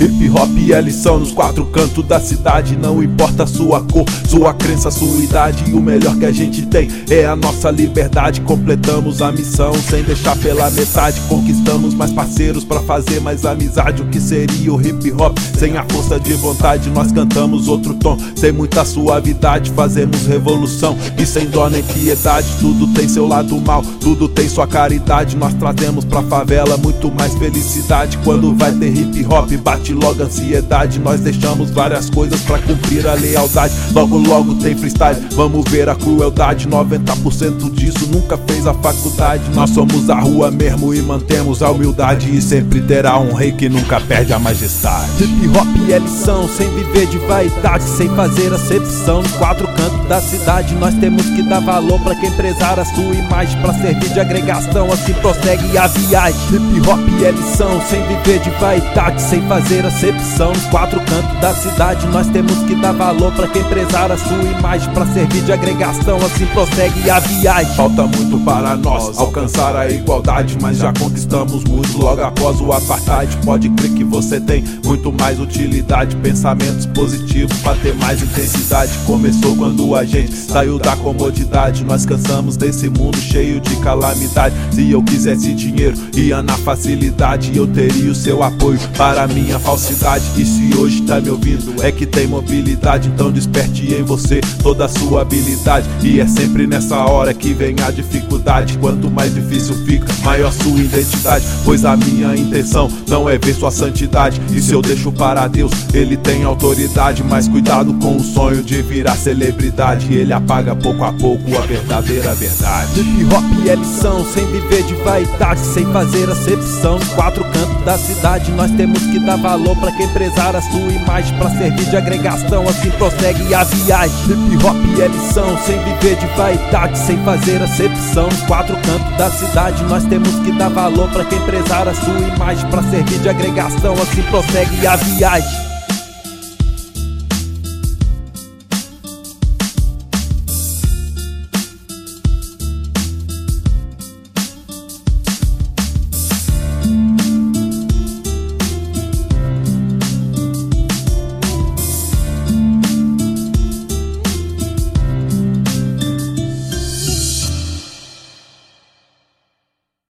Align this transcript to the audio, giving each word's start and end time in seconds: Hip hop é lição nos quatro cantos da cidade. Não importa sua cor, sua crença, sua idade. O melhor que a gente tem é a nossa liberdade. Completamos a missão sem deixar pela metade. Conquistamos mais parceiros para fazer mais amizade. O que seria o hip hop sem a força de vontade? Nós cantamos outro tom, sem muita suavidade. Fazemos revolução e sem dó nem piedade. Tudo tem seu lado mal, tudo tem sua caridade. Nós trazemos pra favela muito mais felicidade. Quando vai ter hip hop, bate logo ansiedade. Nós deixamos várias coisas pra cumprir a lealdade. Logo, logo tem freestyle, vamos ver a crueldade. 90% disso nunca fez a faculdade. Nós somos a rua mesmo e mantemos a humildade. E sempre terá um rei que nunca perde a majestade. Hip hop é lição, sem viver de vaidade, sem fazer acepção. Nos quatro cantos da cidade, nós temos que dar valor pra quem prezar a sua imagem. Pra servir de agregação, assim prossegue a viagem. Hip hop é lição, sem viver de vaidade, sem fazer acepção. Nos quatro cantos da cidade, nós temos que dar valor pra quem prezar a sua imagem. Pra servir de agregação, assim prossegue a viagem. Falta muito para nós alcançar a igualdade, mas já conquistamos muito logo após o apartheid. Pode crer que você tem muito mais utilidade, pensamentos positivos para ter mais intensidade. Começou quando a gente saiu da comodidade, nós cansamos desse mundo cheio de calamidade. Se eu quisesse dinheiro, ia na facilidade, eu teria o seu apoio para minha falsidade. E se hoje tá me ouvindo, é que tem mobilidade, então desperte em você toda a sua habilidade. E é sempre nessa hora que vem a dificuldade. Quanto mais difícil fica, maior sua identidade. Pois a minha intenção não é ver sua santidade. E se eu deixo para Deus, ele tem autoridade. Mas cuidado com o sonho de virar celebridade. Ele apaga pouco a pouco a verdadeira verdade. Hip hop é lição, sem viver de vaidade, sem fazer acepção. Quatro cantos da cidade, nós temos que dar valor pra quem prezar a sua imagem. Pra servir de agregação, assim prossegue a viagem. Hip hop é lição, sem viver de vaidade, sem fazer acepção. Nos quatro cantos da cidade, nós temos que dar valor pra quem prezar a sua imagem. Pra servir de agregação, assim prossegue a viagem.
Hip 0.00 0.30
hop 0.30 0.72
é 0.72 0.80
lição 0.80 1.18
nos 1.18 1.30
quatro 1.30 1.66
cantos 1.66 2.02
da 2.06 2.18
cidade. 2.18 2.74
Não 2.74 3.02
importa 3.02 3.46
sua 3.46 3.82
cor, 3.82 4.06
sua 4.26 4.54
crença, 4.54 4.90
sua 4.90 5.22
idade. 5.22 5.70
O 5.74 5.80
melhor 5.80 6.16
que 6.16 6.24
a 6.24 6.32
gente 6.32 6.64
tem 6.64 6.88
é 7.10 7.26
a 7.26 7.36
nossa 7.36 7.70
liberdade. 7.70 8.40
Completamos 8.40 9.20
a 9.20 9.30
missão 9.30 9.74
sem 9.74 10.02
deixar 10.02 10.34
pela 10.38 10.70
metade. 10.70 11.20
Conquistamos 11.28 11.92
mais 11.92 12.12
parceiros 12.12 12.64
para 12.64 12.80
fazer 12.80 13.20
mais 13.20 13.44
amizade. 13.44 14.00
O 14.00 14.06
que 14.06 14.18
seria 14.18 14.72
o 14.72 14.80
hip 14.80 15.12
hop 15.12 15.36
sem 15.58 15.76
a 15.76 15.84
força 15.84 16.18
de 16.18 16.32
vontade? 16.32 16.88
Nós 16.88 17.12
cantamos 17.12 17.68
outro 17.68 17.92
tom, 17.92 18.16
sem 18.34 18.52
muita 18.52 18.86
suavidade. 18.86 19.70
Fazemos 19.72 20.26
revolução 20.26 20.96
e 21.18 21.26
sem 21.26 21.46
dó 21.46 21.68
nem 21.68 21.82
piedade. 21.82 22.48
Tudo 22.58 22.86
tem 22.94 23.06
seu 23.06 23.28
lado 23.28 23.60
mal, 23.60 23.82
tudo 24.00 24.28
tem 24.28 24.48
sua 24.48 24.66
caridade. 24.66 25.36
Nós 25.36 25.52
trazemos 25.52 26.06
pra 26.06 26.22
favela 26.22 26.78
muito 26.78 27.12
mais 27.12 27.34
felicidade. 27.34 28.18
Quando 28.24 28.54
vai 28.54 28.72
ter 28.72 28.96
hip 28.96 29.26
hop, 29.26 29.50
bate 29.62 29.89
logo 29.92 30.22
ansiedade. 30.22 30.98
Nós 30.98 31.20
deixamos 31.20 31.70
várias 31.70 32.10
coisas 32.10 32.40
pra 32.42 32.58
cumprir 32.58 33.06
a 33.06 33.14
lealdade. 33.14 33.74
Logo, 33.92 34.16
logo 34.18 34.54
tem 34.56 34.76
freestyle, 34.76 35.16
vamos 35.32 35.68
ver 35.70 35.88
a 35.88 35.94
crueldade. 35.94 36.68
90% 36.68 37.70
disso 37.72 38.06
nunca 38.06 38.38
fez 38.38 38.66
a 38.66 38.74
faculdade. 38.74 39.42
Nós 39.54 39.70
somos 39.70 40.10
a 40.10 40.18
rua 40.18 40.50
mesmo 40.50 40.94
e 40.94 41.02
mantemos 41.02 41.62
a 41.62 41.70
humildade. 41.70 42.34
E 42.34 42.40
sempre 42.40 42.80
terá 42.80 43.18
um 43.18 43.32
rei 43.32 43.52
que 43.52 43.68
nunca 43.68 44.00
perde 44.00 44.32
a 44.32 44.38
majestade. 44.38 45.22
Hip 45.22 45.48
hop 45.48 45.90
é 45.90 45.98
lição, 45.98 46.48
sem 46.48 46.68
viver 46.70 47.06
de 47.06 47.18
vaidade, 47.18 47.84
sem 47.84 48.08
fazer 48.10 48.52
acepção. 48.52 49.22
Nos 49.22 49.32
quatro 49.32 49.66
cantos 49.68 50.08
da 50.08 50.20
cidade, 50.20 50.74
nós 50.74 50.94
temos 50.94 51.24
que 51.30 51.42
dar 51.42 51.60
valor 51.60 52.00
pra 52.00 52.14
quem 52.14 52.30
prezar 52.32 52.78
a 52.78 52.84
sua 52.84 53.14
imagem. 53.14 53.60
Pra 53.60 53.74
servir 53.74 54.08
de 54.12 54.20
agregação, 54.20 54.90
assim 54.92 55.12
prossegue 55.14 55.76
a 55.76 55.86
viagem. 55.86 56.40
Hip 56.50 56.88
hop 56.88 57.24
é 57.24 57.30
lição, 57.30 57.80
sem 57.88 58.02
viver 58.06 58.40
de 58.40 58.50
vaidade, 58.50 59.20
sem 59.22 59.42
fazer 59.42 59.79
acepção. 59.86 60.52
Nos 60.52 60.64
quatro 60.66 61.00
cantos 61.00 61.40
da 61.40 61.54
cidade, 61.54 62.06
nós 62.08 62.26
temos 62.28 62.56
que 62.64 62.74
dar 62.74 62.92
valor 62.92 63.32
pra 63.32 63.48
quem 63.48 63.62
prezar 63.64 64.10
a 64.10 64.16
sua 64.16 64.42
imagem. 64.42 64.92
Pra 64.92 65.06
servir 65.06 65.42
de 65.42 65.52
agregação, 65.52 66.16
assim 66.18 66.46
prossegue 66.46 67.10
a 67.10 67.20
viagem. 67.20 67.74
Falta 67.74 68.06
muito 68.06 68.38
para 68.44 68.76
nós 68.76 69.18
alcançar 69.18 69.76
a 69.76 69.88
igualdade, 69.88 70.56
mas 70.60 70.78
já 70.78 70.92
conquistamos 70.92 71.64
muito 71.64 71.98
logo 71.98 72.22
após 72.22 72.60
o 72.60 72.72
apartheid. 72.72 73.36
Pode 73.44 73.68
crer 73.70 73.92
que 73.92 74.04
você 74.04 74.40
tem 74.40 74.64
muito 74.84 75.12
mais 75.12 75.38
utilidade, 75.40 76.16
pensamentos 76.16 76.86
positivos 76.86 77.56
para 77.58 77.76
ter 77.76 77.94
mais 77.96 78.22
intensidade. 78.22 78.92
Começou 79.06 79.56
quando 79.56 79.94
a 79.94 80.04
gente 80.04 80.32
saiu 80.34 80.78
da 80.78 80.96
comodidade, 80.96 81.84
nós 81.84 82.04
cansamos 82.04 82.56
desse 82.56 82.88
mundo 82.88 83.18
cheio 83.18 83.60
de 83.60 83.76
calamidade. 83.76 84.54
Se 84.72 84.90
eu 84.90 85.02
quisesse 85.02 85.52
dinheiro, 85.54 85.96
ia 86.14 86.42
na 86.42 86.56
facilidade, 86.56 87.56
eu 87.56 87.66
teria 87.66 88.10
o 88.10 88.14
seu 88.14 88.42
apoio 88.42 88.78
para 88.96 89.26
minha 89.26 89.58
falsidade. 89.70 90.24
E 90.36 90.44
se 90.44 90.76
hoje 90.76 91.02
tá 91.02 91.20
me 91.20 91.30
ouvindo, 91.30 91.80
é 91.82 91.92
que 91.92 92.04
tem 92.04 92.26
mobilidade, 92.26 93.08
então 93.08 93.30
desperte 93.30 93.94
em 93.94 94.02
você 94.02 94.40
toda 94.62 94.86
a 94.86 94.88
sua 94.88 95.22
habilidade. 95.22 95.88
E 96.02 96.20
é 96.20 96.26
sempre 96.26 96.66
nessa 96.66 96.96
hora 97.04 97.32
que 97.32 97.52
vem 97.54 97.76
a 97.86 97.90
dificuldade. 97.90 98.76
Quanto 98.78 99.08
mais 99.10 99.32
difícil 99.32 99.74
fica, 99.84 100.06
maior 100.24 100.52
sua 100.52 100.78
identidade. 100.78 101.46
Pois 101.64 101.84
a 101.84 101.96
minha 101.96 102.34
intenção 102.36 102.90
não 103.06 103.28
é 103.28 103.38
ver 103.38 103.54
sua 103.54 103.70
santidade. 103.70 104.40
E 104.52 104.60
se 104.60 104.72
eu 104.72 104.82
deixo 104.82 105.12
para 105.12 105.46
Deus, 105.46 105.70
ele 105.94 106.16
tem 106.16 106.42
autoridade. 106.42 107.22
Mas 107.22 107.46
cuidado 107.46 107.94
com 107.94 108.16
o 108.16 108.24
sonho 108.24 108.62
de 108.62 108.82
virar 108.82 109.16
celebridade. 109.16 110.12
Ele 110.12 110.32
apaga 110.32 110.74
pouco 110.74 111.04
a 111.04 111.12
pouco 111.12 111.56
a 111.56 111.60
verdadeira 111.60 112.34
verdade. 112.34 113.00
Hip 113.00 113.34
hop 113.34 113.68
é 113.68 113.74
lição, 113.76 114.24
sem 114.32 114.44
viver 114.46 114.82
de 114.82 114.94
vaidade, 114.94 115.60
sem 115.60 115.84
fazer 115.92 116.28
acepção. 116.28 116.98
Quatro 117.14 117.44
cantos 117.44 117.84
da 117.84 117.96
cidade, 117.96 118.50
nós 118.52 118.70
temos 118.72 119.00
que 119.06 119.20
dar 119.20 119.38
valor 119.60 119.76
pra 119.76 119.92
quem 119.92 120.08
prezar 120.08 120.56
a 120.56 120.62
sua 120.62 120.92
imagem. 120.92 121.36
Pra 121.36 121.50
servir 121.50 121.84
de 121.84 121.96
agregação, 121.96 122.66
assim 122.68 122.90
prossegue 122.92 123.54
a 123.54 123.64
viagem. 123.64 124.16
Hip 124.30 124.64
hop 124.64 124.76
é 125.00 125.06
lição, 125.06 125.58
sem 125.64 125.78
viver 125.84 126.16
de 126.16 126.26
vaidade, 126.36 126.98
sem 126.98 127.16
fazer 127.24 127.62
acepção. 127.62 128.28
Nos 128.28 128.42
quatro 128.42 128.76
cantos 128.76 129.16
da 129.16 129.30
cidade, 129.30 129.84
nós 129.84 130.04
temos 130.04 130.34
que 130.40 130.52
dar 130.52 130.70
valor 130.70 131.08
pra 131.10 131.24
quem 131.24 131.40
prezar 131.42 131.86
a 131.86 131.94
sua 131.94 132.18
imagem. 132.18 132.68
Pra 132.70 132.82
servir 132.82 133.18
de 133.18 133.28
agregação, 133.28 133.94
assim 133.94 134.22
prossegue 134.22 134.86
a 134.86 134.96
viagem. 134.96 135.69